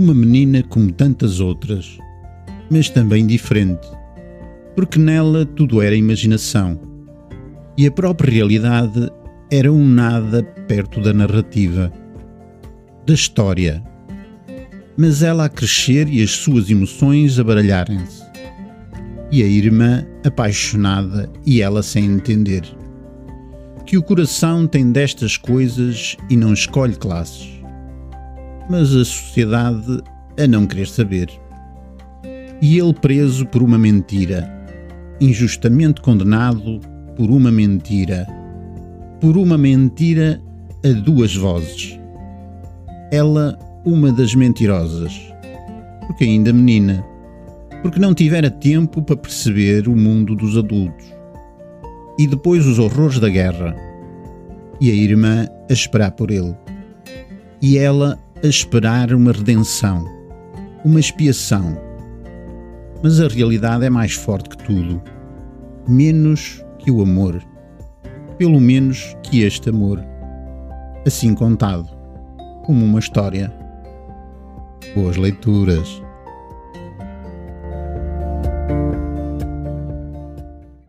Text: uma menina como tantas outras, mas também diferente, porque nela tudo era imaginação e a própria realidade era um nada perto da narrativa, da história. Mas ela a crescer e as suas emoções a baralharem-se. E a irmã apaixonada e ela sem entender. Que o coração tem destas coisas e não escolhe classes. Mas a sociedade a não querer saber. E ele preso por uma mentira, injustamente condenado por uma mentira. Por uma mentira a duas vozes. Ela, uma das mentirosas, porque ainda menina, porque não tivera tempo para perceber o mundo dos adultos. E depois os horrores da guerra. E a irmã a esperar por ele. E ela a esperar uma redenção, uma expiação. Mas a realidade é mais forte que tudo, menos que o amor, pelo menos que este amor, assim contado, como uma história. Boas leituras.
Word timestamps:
uma 0.00 0.14
menina 0.14 0.62
como 0.62 0.90
tantas 0.90 1.40
outras, 1.40 1.98
mas 2.70 2.88
também 2.88 3.26
diferente, 3.26 3.86
porque 4.74 4.98
nela 4.98 5.44
tudo 5.44 5.80
era 5.80 5.94
imaginação 5.94 6.90
e 7.80 7.86
a 7.86 7.90
própria 7.90 8.30
realidade 8.30 9.10
era 9.50 9.72
um 9.72 9.86
nada 9.86 10.42
perto 10.68 11.00
da 11.00 11.14
narrativa, 11.14 11.90
da 13.06 13.14
história. 13.14 13.82
Mas 14.98 15.22
ela 15.22 15.46
a 15.46 15.48
crescer 15.48 16.06
e 16.08 16.22
as 16.22 16.30
suas 16.30 16.68
emoções 16.68 17.38
a 17.38 17.44
baralharem-se. 17.44 18.22
E 19.32 19.42
a 19.42 19.46
irmã 19.46 20.04
apaixonada 20.26 21.32
e 21.46 21.62
ela 21.62 21.82
sem 21.82 22.04
entender. 22.04 22.64
Que 23.86 23.96
o 23.96 24.02
coração 24.02 24.66
tem 24.66 24.92
destas 24.92 25.38
coisas 25.38 26.18
e 26.28 26.36
não 26.36 26.52
escolhe 26.52 26.96
classes. 26.96 27.59
Mas 28.70 28.94
a 28.94 29.04
sociedade 29.04 30.00
a 30.38 30.46
não 30.46 30.64
querer 30.64 30.86
saber. 30.86 31.28
E 32.62 32.78
ele 32.78 32.94
preso 32.94 33.44
por 33.46 33.64
uma 33.64 33.76
mentira, 33.76 34.48
injustamente 35.20 36.00
condenado 36.00 36.78
por 37.16 37.30
uma 37.30 37.50
mentira. 37.50 38.28
Por 39.20 39.36
uma 39.36 39.58
mentira 39.58 40.40
a 40.84 40.92
duas 41.00 41.34
vozes. 41.34 41.98
Ela, 43.10 43.58
uma 43.84 44.12
das 44.12 44.36
mentirosas, 44.36 45.20
porque 46.06 46.22
ainda 46.22 46.52
menina, 46.52 47.04
porque 47.82 47.98
não 47.98 48.14
tivera 48.14 48.52
tempo 48.52 49.02
para 49.02 49.16
perceber 49.16 49.88
o 49.88 49.96
mundo 49.96 50.36
dos 50.36 50.56
adultos. 50.56 51.12
E 52.16 52.24
depois 52.24 52.64
os 52.66 52.78
horrores 52.78 53.18
da 53.18 53.28
guerra. 53.28 53.74
E 54.80 54.92
a 54.92 54.94
irmã 54.94 55.48
a 55.68 55.72
esperar 55.72 56.12
por 56.12 56.30
ele. 56.30 56.54
E 57.60 57.76
ela 57.76 58.16
a 58.42 58.46
esperar 58.46 59.12
uma 59.12 59.32
redenção, 59.32 60.04
uma 60.82 60.98
expiação. 60.98 61.78
Mas 63.02 63.20
a 63.20 63.28
realidade 63.28 63.84
é 63.84 63.90
mais 63.90 64.12
forte 64.12 64.48
que 64.48 64.64
tudo, 64.64 65.02
menos 65.86 66.64
que 66.78 66.90
o 66.90 67.02
amor, 67.02 67.42
pelo 68.38 68.58
menos 68.58 69.14
que 69.22 69.42
este 69.42 69.68
amor, 69.68 70.02
assim 71.06 71.34
contado, 71.34 71.88
como 72.64 72.84
uma 72.84 72.98
história. 72.98 73.52
Boas 74.94 75.16
leituras. 75.16 76.02